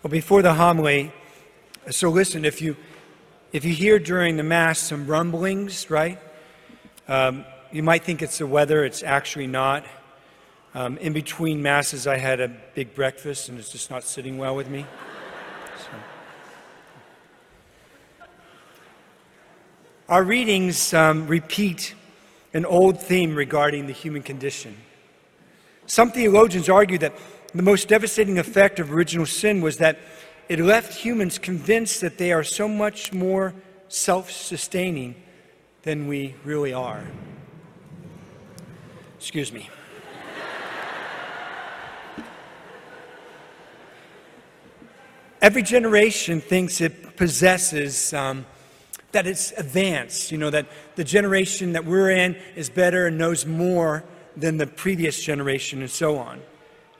[0.00, 1.12] Well, before the homily,
[1.90, 2.76] so listen, if you,
[3.52, 6.20] if you hear during the Mass some rumblings, right,
[7.08, 8.84] um, you might think it's the weather.
[8.84, 9.84] It's actually not.
[10.72, 14.54] Um, in between Masses, I had a big breakfast, and it's just not sitting well
[14.54, 14.86] with me.
[15.78, 15.90] So.
[20.08, 21.96] Our readings um, repeat
[22.54, 24.76] an old theme regarding the human condition.
[25.86, 27.14] Some theologians argue that
[27.54, 29.98] the most devastating effect of original sin was that
[30.48, 33.54] it left humans convinced that they are so much more
[33.88, 35.14] self sustaining
[35.82, 37.04] than we really are.
[39.18, 39.68] Excuse me.
[45.40, 48.44] Every generation thinks it possesses, um,
[49.12, 53.46] that it's advanced, you know, that the generation that we're in is better and knows
[53.46, 54.04] more
[54.36, 56.40] than the previous generation and so on.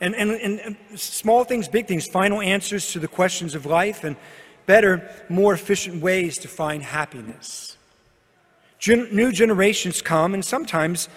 [0.00, 4.16] And, and, and small things, big things, final answers to the questions of life, and
[4.66, 7.76] better, more efficient ways to find happiness.
[8.78, 11.08] Gen- new generations come and sometimes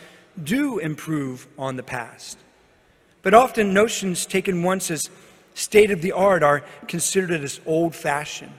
[0.41, 2.39] do improve on the past.
[3.22, 5.09] But often notions taken once as
[5.53, 8.53] state of the art are considered as old fashioned,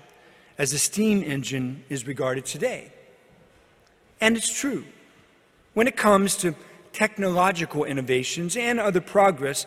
[0.59, 2.93] as a steam engine is regarded today.
[4.21, 4.85] And it's true.
[5.75, 6.55] When it comes to
[6.93, 9.67] technological innovations and other progress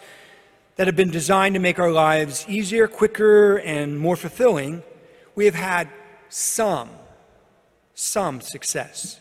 [0.76, 4.84] that have been designed to make our lives easier, quicker, and more fulfilling,
[5.36, 5.90] we have had
[6.30, 6.90] some,
[7.94, 9.20] some success.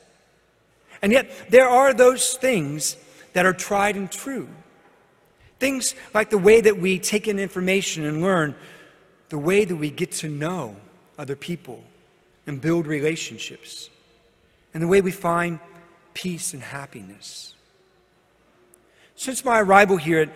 [1.00, 2.96] And yet, there are those things
[3.34, 4.48] that are tried and true.
[5.58, 8.54] Things like the way that we take in information and learn,
[9.28, 10.76] the way that we get to know
[11.18, 11.84] other people
[12.46, 13.90] and build relationships,
[14.72, 15.60] and the way we find
[16.14, 17.54] peace and happiness.
[19.16, 20.30] Since my arrival here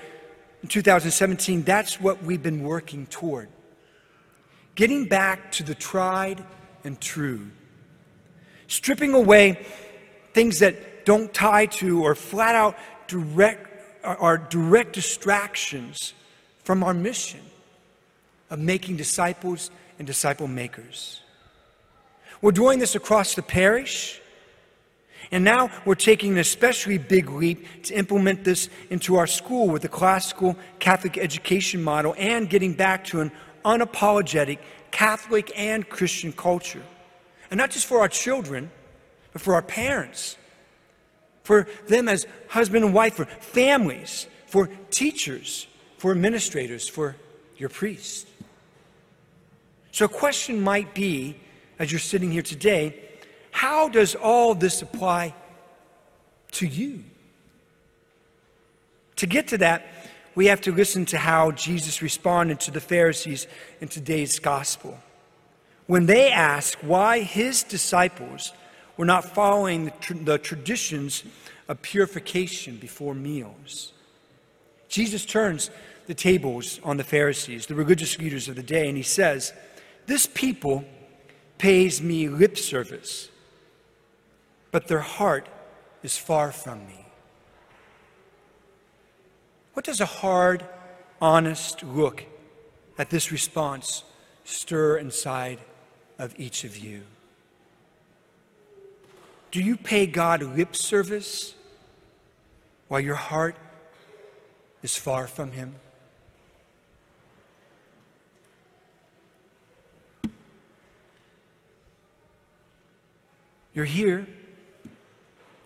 [0.62, 3.48] in 2017, that's what we've been working toward.
[4.74, 6.44] Getting back to the tried
[6.84, 7.50] and true.
[8.66, 9.64] Stripping away
[10.34, 12.76] things that don't tie to or flat out
[13.06, 13.66] direct
[14.04, 16.14] are direct distractions
[16.62, 17.40] from our mission
[18.50, 21.20] of making disciples and disciple makers.
[22.40, 24.20] We're doing this across the parish
[25.30, 29.82] and now we're taking an especially big leap to implement this into our school with
[29.82, 33.32] the classical Catholic education model and getting back to an
[33.64, 34.58] unapologetic
[34.90, 36.82] Catholic and Christian culture.
[37.50, 38.70] And not just for our children,
[39.32, 40.36] but for our parents,
[41.42, 45.66] for them as husband and wife, for families, for teachers,
[45.98, 47.16] for administrators, for
[47.56, 48.28] your priest.
[49.92, 51.36] So, a question might be,
[51.78, 53.07] as you're sitting here today,
[53.50, 55.34] how does all this apply
[56.52, 57.04] to you?
[59.16, 59.86] To get to that,
[60.34, 63.48] we have to listen to how Jesus responded to the Pharisees
[63.80, 64.96] in today's gospel.
[65.86, 68.52] When they ask why his disciples
[68.96, 71.24] were not following the, the traditions
[71.66, 73.92] of purification before meals,
[74.88, 75.70] Jesus turns
[76.06, 79.52] the tables on the Pharisees, the religious leaders of the day, and he says,
[80.06, 80.84] This people
[81.58, 83.30] pays me lip service
[84.70, 85.48] but their heart
[86.02, 87.06] is far from me.
[89.72, 90.64] What does a hard,
[91.20, 92.24] honest look
[92.98, 94.04] at this response
[94.44, 95.60] stir inside
[96.18, 97.02] of each of you?
[99.50, 101.54] Do you pay God lip service
[102.88, 103.56] while your heart
[104.82, 105.74] is far from Him?
[113.72, 114.26] You're here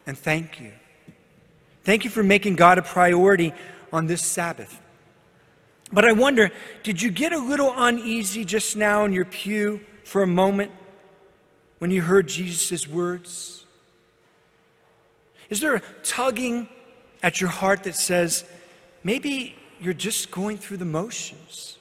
[0.06, 0.72] and thank you.
[1.84, 3.52] Thank you for making God a priority
[3.92, 4.80] on this Sabbath.
[5.92, 6.50] But I wonder,
[6.82, 10.70] did you get a little uneasy just now in your pew for a moment
[11.78, 13.66] when you heard Jesus' words?
[15.50, 16.68] Is there a tugging
[17.22, 18.44] at your heart that says,
[19.04, 21.76] maybe you're just going through the motions,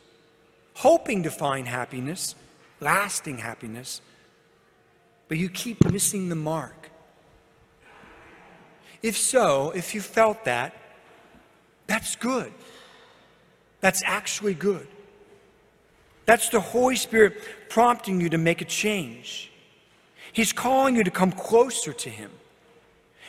[0.73, 2.35] hoping to find happiness,
[2.81, 4.01] lasting happiness,
[5.29, 6.80] but you keep missing the mark?
[9.01, 10.73] If so, if you felt that,
[11.87, 12.53] that's good.
[13.79, 14.87] That's actually good.
[16.25, 19.51] That's the Holy Spirit prompting you to make a change.
[20.33, 22.31] He's calling you to come closer to Him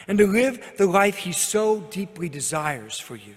[0.06, 3.34] and to live the life He so deeply desires for you.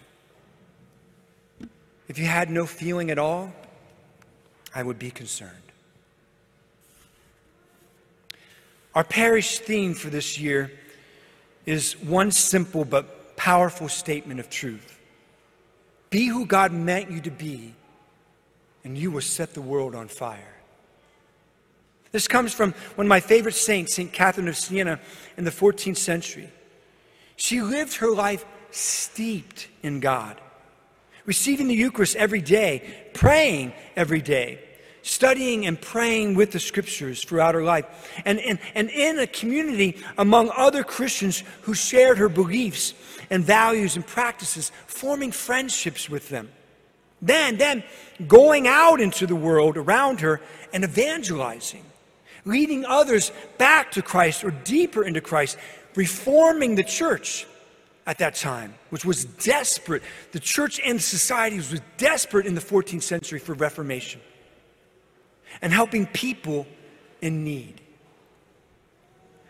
[2.07, 3.51] If you had no feeling at all,
[4.73, 5.51] I would be concerned.
[8.93, 10.71] Our parish theme for this year
[11.65, 14.99] is one simple but powerful statement of truth
[16.09, 17.73] Be who God meant you to be
[18.83, 20.53] and you will set the world on fire.
[22.11, 24.13] This comes from one of my favorite saints, St.
[24.13, 24.99] Catherine of Siena,
[25.35, 26.49] in the 14th century.
[27.35, 30.39] She lived her life steeped in God,
[31.25, 34.59] receiving the Eucharist every day, praying every day,
[35.05, 37.85] studying and praying with the scriptures throughout her life,
[38.25, 42.95] and, and, and in a community among other Christians who shared her beliefs
[43.29, 46.49] and values and practices, forming friendships with them.
[47.21, 47.83] Then, then
[48.27, 50.41] going out into the world around her
[50.73, 51.85] and evangelizing,
[52.43, 55.57] leading others back to Christ or deeper into Christ,
[55.95, 57.45] reforming the church
[58.07, 60.01] at that time, which was desperate.
[60.31, 64.19] The church and society was desperate in the 14th century for reformation
[65.61, 66.67] and helping people
[67.21, 67.81] in need.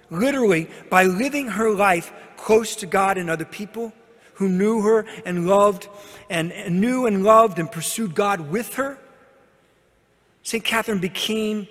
[0.09, 3.91] Literally, by living her life close to God and other people,
[4.35, 5.87] who knew her and loved
[6.29, 8.97] and, knew and loved and pursued God with her,
[10.43, 10.63] St.
[10.63, 11.67] Catherine became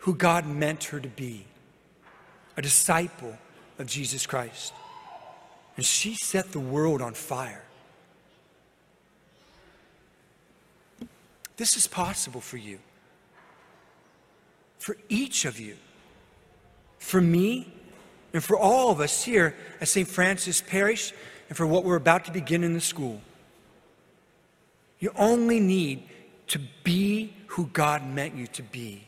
[0.00, 1.44] who God meant her to be
[2.56, 3.36] a disciple
[3.78, 4.72] of Jesus Christ.
[5.76, 7.64] And she set the world on fire.
[11.56, 12.78] This is possible for you,
[14.78, 15.76] for each of you,
[16.98, 17.72] for me,
[18.32, 20.06] and for all of us here at St.
[20.06, 21.12] Francis Parish
[21.48, 23.20] and for what we're about to begin in the school.
[24.98, 26.02] You only need
[26.48, 29.06] to be who God meant you to be,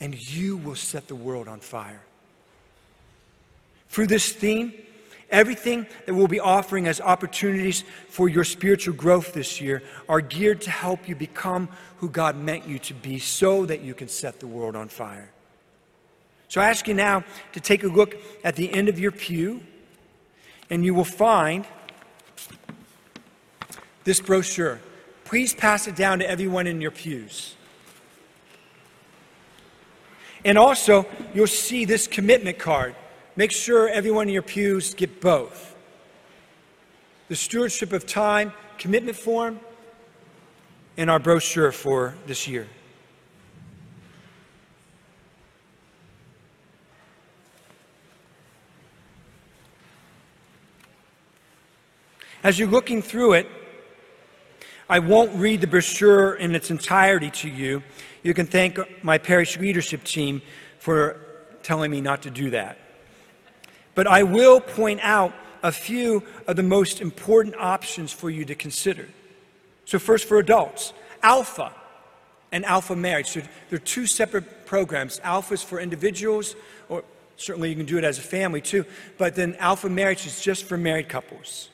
[0.00, 2.02] and you will set the world on fire.
[3.88, 4.72] Through this theme,
[5.32, 10.60] everything that we'll be offering as opportunities for your spiritual growth this year are geared
[10.60, 14.38] to help you become who God meant you to be so that you can set
[14.38, 15.30] the world on fire.
[16.48, 18.14] So I ask you now to take a look
[18.44, 19.62] at the end of your pew
[20.68, 21.64] and you will find
[24.04, 24.80] this brochure.
[25.24, 27.56] Please pass it down to everyone in your pews.
[30.44, 32.94] And also, you'll see this commitment card.
[33.34, 35.74] Make sure everyone in your pews get both.
[37.28, 39.60] The stewardship of time commitment form
[40.98, 42.66] and our brochure for this year.
[52.42, 53.46] As you're looking through it,
[54.90, 57.82] I won't read the brochure in its entirety to you.
[58.22, 60.42] You can thank my parish leadership team
[60.78, 61.18] for
[61.62, 62.81] telling me not to do that.
[63.94, 68.54] But I will point out a few of the most important options for you to
[68.54, 69.08] consider.
[69.84, 70.92] So, first for adults,
[71.22, 71.72] Alpha
[72.50, 73.28] and Alpha Marriage.
[73.28, 75.20] So, they're two separate programs.
[75.22, 76.56] Alpha is for individuals,
[76.88, 77.04] or
[77.36, 78.84] certainly you can do it as a family too,
[79.18, 81.68] but then Alpha Marriage is just for married couples.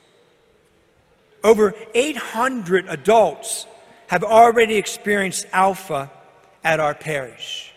[1.45, 3.67] Over 800 adults
[4.09, 6.11] have already experienced Alpha
[6.65, 7.68] at our parish.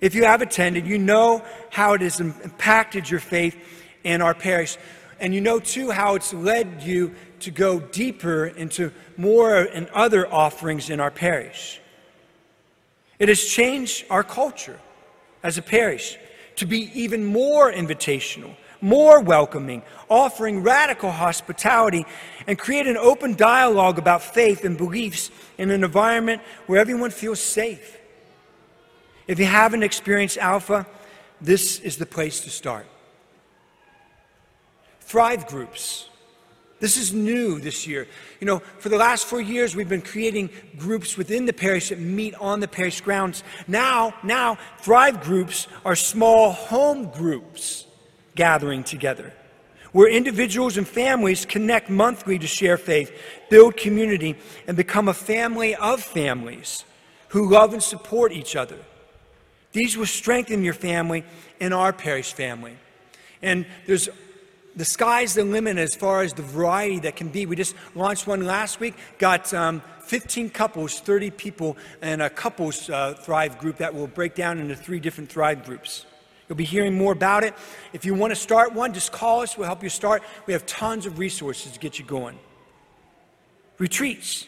[0.00, 3.56] If you have attended, you know how it has impacted your faith
[4.04, 4.76] in our parish.
[5.20, 10.32] And you know too how it's led you to go deeper into more and other
[10.32, 11.80] offerings in our parish.
[13.18, 14.78] It has changed our culture
[15.42, 16.16] as a parish
[16.56, 22.06] to be even more invitational, more welcoming, offering radical hospitality,
[22.46, 27.40] and create an open dialogue about faith and beliefs in an environment where everyone feels
[27.40, 27.97] safe.
[29.28, 30.86] If you haven't experienced Alpha,
[31.40, 32.86] this is the place to start.
[35.00, 36.08] Thrive groups.
[36.80, 38.06] This is new this year.
[38.40, 41.98] You know, for the last four years, we've been creating groups within the parish that
[41.98, 43.42] meet on the parish grounds.
[43.66, 47.86] Now, now, Thrive groups are small home groups
[48.34, 49.32] gathering together,
[49.92, 53.12] where individuals and families connect monthly to share faith,
[53.50, 56.84] build community, and become a family of families
[57.28, 58.78] who love and support each other.
[59.72, 61.24] These will strengthen your family
[61.60, 62.76] and our parish family.
[63.42, 64.08] And there's
[64.76, 67.46] the sky's the limit as far as the variety that can be.
[67.46, 72.88] We just launched one last week, got um, 15 couples, 30 people, and a couples
[72.88, 76.06] uh, Thrive group that will break down into three different Thrive groups.
[76.48, 77.54] You'll be hearing more about it.
[77.92, 79.58] If you want to start one, just call us.
[79.58, 80.22] We'll help you start.
[80.46, 82.38] We have tons of resources to get you going.
[83.78, 84.46] Retreats.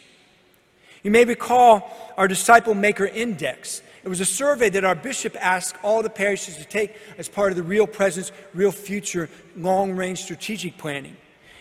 [1.03, 3.81] You may recall our Disciple Maker Index.
[4.03, 7.51] It was a survey that our bishop asked all the parishes to take as part
[7.51, 11.15] of the Real Presence, Real Future long range strategic planning.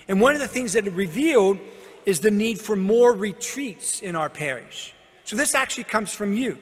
[0.09, 1.59] And one of the things that it revealed
[2.07, 4.95] is the need for more retreats in our parish.
[5.25, 6.59] So this actually comes from you.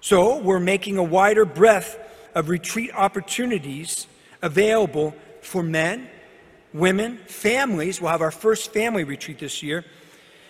[0.00, 1.98] So we're making a wider breadth
[2.34, 4.06] of retreat opportunities
[4.42, 6.08] available for men,
[6.72, 8.00] women, families.
[8.00, 9.84] We'll have our first family retreat this year.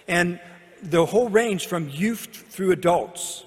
[0.07, 0.41] And
[0.83, 3.45] the whole range from youth through adults.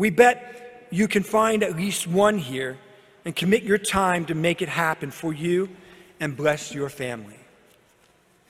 [0.00, 2.78] We bet you can find at least one here
[3.26, 5.68] and commit your time to make it happen for you
[6.18, 7.36] and bless your family.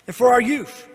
[0.07, 0.87] And for our youth,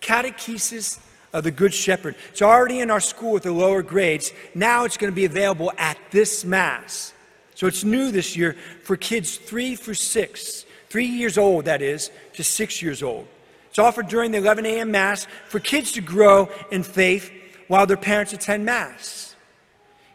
[0.00, 0.98] catechesis
[1.34, 2.14] of the Good Shepherd.
[2.30, 4.32] It's already in our school with the lower grades.
[4.54, 7.12] Now it's going to be available at this Mass.
[7.54, 12.10] So it's new this year for kids three through six, three years old, that is,
[12.32, 13.28] to six years old.
[13.68, 14.90] It's offered during the 11 a.m.
[14.90, 17.30] Mass for kids to grow in faith
[17.68, 19.35] while their parents attend Mass.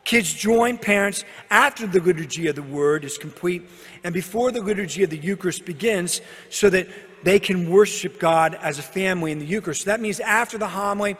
[0.04, 3.70] Kids join parents after the liturgy of the Word is complete
[4.04, 6.88] and before the liturgy of the Eucharist begins so that
[7.24, 9.84] they can worship God as a family in the Eucharist.
[9.84, 11.18] So that means after the homily,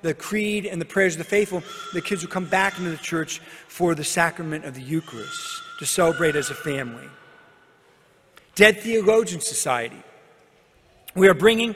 [0.00, 1.62] the creed, and the prayers of the faithful,
[1.92, 5.86] the kids will come back into the church for the sacrament of the Eucharist to
[5.86, 7.08] celebrate as a family.
[8.54, 10.02] Dead Theologian Society.
[11.14, 11.74] We are bringing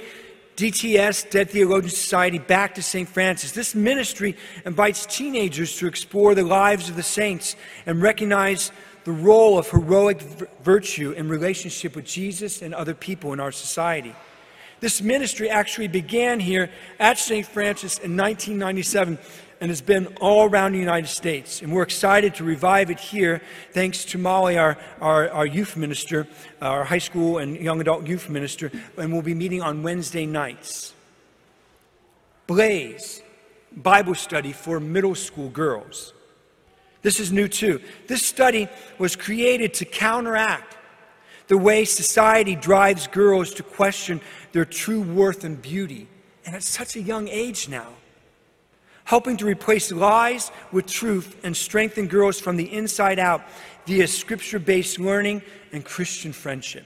[0.56, 3.06] DTS, Dead Theologian Society, back to St.
[3.06, 3.52] Francis.
[3.52, 4.34] This ministry
[4.64, 8.72] invites teenagers to explore the lives of the saints and recognize
[9.04, 10.22] the role of heroic
[10.62, 14.14] virtue in relationship with Jesus and other people in our society.
[14.80, 17.46] This ministry actually began here at St.
[17.46, 19.18] Francis in 1997
[19.60, 21.62] and has been all around the United States.
[21.62, 23.40] And we're excited to revive it here
[23.72, 26.26] thanks to Molly, our, our, our, youth minister,
[26.60, 30.92] our high school and young adult youth minister, and we'll be meeting on Wednesday nights.
[32.46, 33.22] Blaze,
[33.74, 36.12] Bible study for middle school girls.
[37.02, 37.80] This is new too.
[38.08, 38.68] This study
[38.98, 40.76] was created to counteract
[41.48, 44.20] the way society drives girls to question
[44.52, 46.08] their true worth and beauty,
[46.44, 47.88] and at such a young age now.
[49.04, 53.42] Helping to replace lies with truth and strengthen girls from the inside out
[53.86, 56.84] via scripture based learning and Christian friendship.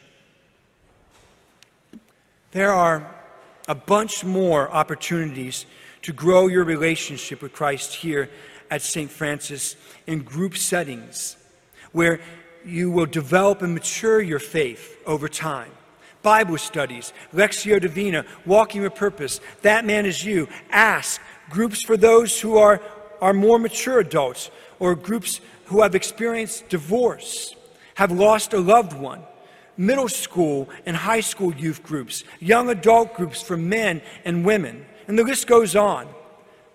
[2.52, 3.14] There are
[3.68, 5.64] a bunch more opportunities
[6.02, 8.28] to grow your relationship with Christ here
[8.70, 9.10] at St.
[9.10, 9.76] Francis
[10.06, 11.36] in group settings
[11.92, 12.20] where
[12.64, 15.70] you will develop and mature your faith over time.
[16.22, 22.40] Bible studies, Lectio Divina, Walking with Purpose, That Man Is You, Ask, groups for those
[22.40, 22.82] who are,
[23.20, 27.54] are more mature adults, or groups who have experienced divorce,
[27.94, 29.22] have lost a loved one,
[29.76, 35.18] middle school and high school youth groups, young adult groups for men and women, and
[35.18, 36.06] the list goes on.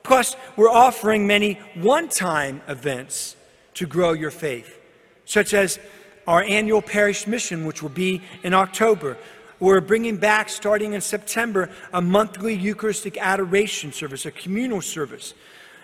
[0.04, 3.36] Plus, we're offering many one time events
[3.74, 4.80] to grow your faith,
[5.26, 5.80] such as
[6.28, 9.18] our annual parish mission, which will be in October.
[9.60, 15.34] We're bringing back, starting in September, a monthly Eucharistic adoration service, a communal service.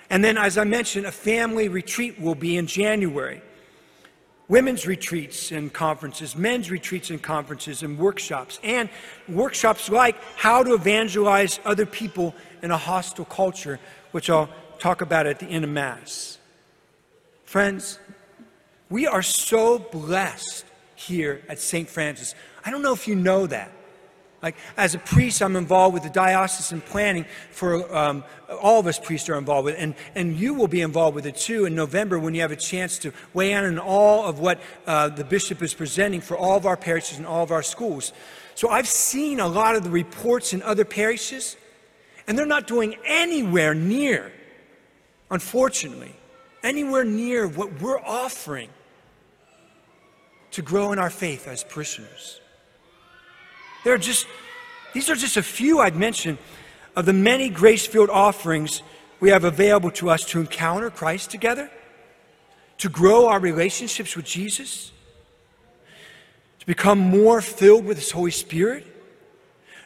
[0.09, 3.41] And then, as I mentioned, a family retreat will be in January.
[4.49, 8.89] Women's retreats and conferences, men's retreats and conferences, and workshops, and
[9.29, 13.79] workshops like how to evangelize other people in a hostile culture
[14.11, 16.37] which I'll talk about at the end of Mass.
[17.45, 17.97] Friends,
[18.91, 21.89] we are so blessed here at St.
[21.89, 22.35] Francis.
[22.63, 23.71] I don't know if you know that.
[24.43, 28.23] Like, as a priest, I'm involved with the diocesan planning for um,
[28.61, 29.75] all of us priests are involved with.
[29.77, 32.55] And, and you will be involved with it too in November when you have a
[32.55, 36.57] chance to weigh in on all of what uh, the bishop is presenting for all
[36.57, 38.13] of our parishes and all of our schools.
[38.55, 41.55] So I've seen a lot of the reports in other parishes,
[42.27, 44.31] and they're not doing anywhere near,
[45.29, 46.15] unfortunately,
[46.63, 48.69] anywhere near what we're offering
[50.51, 52.39] to grow in our faith as parishioners.
[53.83, 54.27] There are just,
[54.93, 56.37] these are just a few I'd mention
[56.95, 58.83] of the many grace filled offerings
[59.19, 61.69] we have available to us to encounter Christ together,
[62.79, 64.91] to grow our relationships with Jesus,
[66.59, 68.85] to become more filled with His Holy Spirit,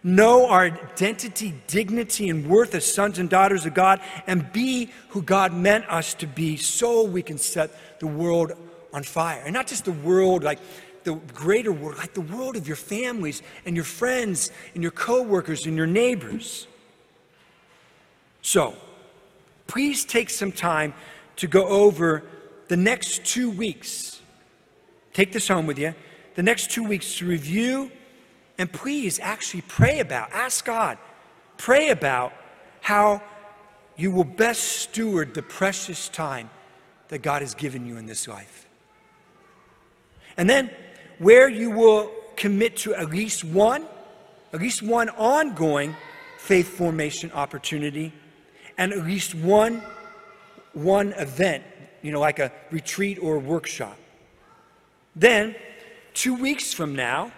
[0.04, 5.22] know our identity, dignity, and worth as sons and daughters of God, and be who
[5.22, 8.54] God meant us to be so we can set the world
[8.96, 9.42] on fire.
[9.44, 10.60] And not just the world like
[11.04, 15.66] the greater world, like the world of your families and your friends and your coworkers
[15.66, 16.66] and your neighbors.
[18.42, 18.76] So,
[19.68, 20.94] please take some time
[21.36, 22.24] to go over
[22.70, 24.22] the next two weeks.
[25.14, 25.94] Take this home with you.
[26.36, 27.92] The next two weeks to review
[28.58, 30.98] and please actually pray about, ask God,
[31.58, 32.32] pray about
[32.80, 33.22] how
[33.98, 36.50] you will best steward the precious time
[37.10, 38.65] that God has given you in this life.
[40.38, 40.70] And then
[41.20, 43.86] where you will commit to at least one,
[44.54, 45.96] at least one ongoing
[46.38, 48.14] faith formation opportunity,
[48.78, 49.82] and at least one,
[50.74, 51.64] one event,
[52.02, 53.98] you know, like a retreat or a workshop.
[55.16, 55.56] Then,
[56.14, 57.32] two weeks from now,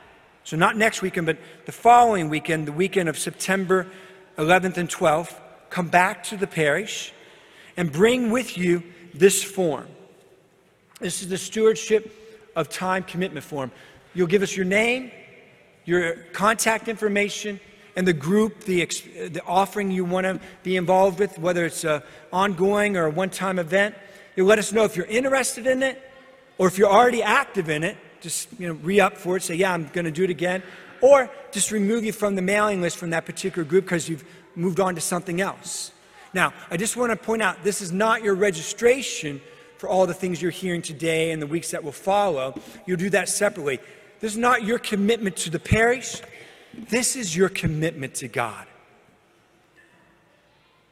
[0.44, 3.86] so, not next weekend, but the following weekend, the weekend of September
[4.38, 5.36] 11th, and 12th,
[5.70, 7.12] come back to the parish
[7.75, 8.82] and bring with you
[9.13, 9.88] this form.
[11.01, 12.26] This is the stewardship
[12.57, 13.71] of time commitment form.
[14.13, 15.11] You'll give us your name,
[15.85, 17.61] your contact information,
[17.95, 18.83] and the group, the,
[19.29, 22.01] the offering you want to be involved with, whether it's an
[22.33, 23.95] ongoing or a one time event.
[24.35, 26.01] You'll let us know if you're interested in it
[26.57, 27.95] or if you're already active in it.
[28.19, 30.63] Just you know, re up for it, say, Yeah, I'm going to do it again.
[30.99, 34.79] Or just remove you from the mailing list from that particular group because you've moved
[34.79, 35.91] on to something else.
[36.33, 39.41] Now, I just want to point out this is not your registration
[39.77, 42.60] for all the things you're hearing today and the weeks that will follow.
[42.86, 43.79] You'll do that separately.
[44.19, 46.22] This is not your commitment to the parish.
[46.74, 48.65] This is your commitment to God.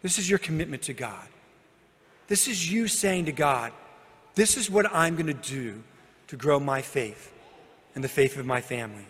[0.02, 1.28] This is your commitment to God.
[2.28, 3.72] This is you saying to God,
[4.36, 5.84] This is what I'm going to do
[6.28, 7.32] to grow my faith
[7.94, 9.06] and the faith of my family.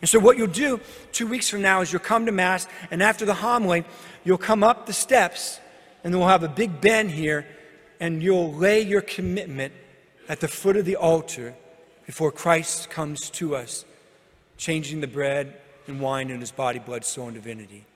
[0.00, 0.80] And so, what you'll do
[1.12, 3.84] two weeks from now is you'll come to Mass, and after the homily,
[4.24, 5.60] you'll come up the steps,
[6.02, 7.46] and then we'll have a big bend here,
[8.04, 9.72] and you'll lay your commitment
[10.28, 11.54] at the foot of the altar
[12.04, 13.86] before Christ comes to us,
[14.58, 17.86] changing the bread and wine in his body, blood, soul, and divinity.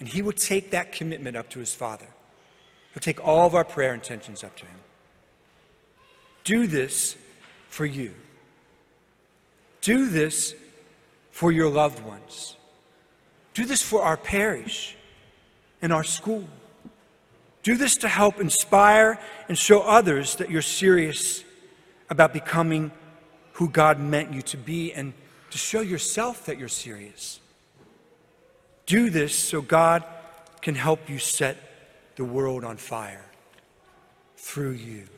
[0.00, 2.08] And he will take that commitment up to his Father.
[2.92, 4.80] He'll take all of our prayer intentions up to him.
[6.42, 7.16] Do this
[7.68, 8.14] for you.
[9.80, 10.56] Do this
[11.30, 12.56] for your loved ones.
[13.54, 14.96] Do this for our parish
[15.80, 16.48] and our school.
[17.66, 19.18] Do this to help inspire
[19.48, 21.42] and show others that you're serious
[22.08, 22.92] about becoming
[23.54, 25.12] who God meant you to be and
[25.50, 27.40] to show yourself that you're serious.
[28.86, 30.04] Do this so God
[30.62, 31.56] can help you set
[32.14, 33.24] the world on fire
[34.36, 35.08] through you.